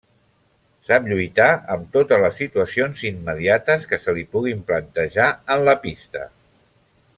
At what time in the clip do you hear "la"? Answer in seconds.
5.71-5.79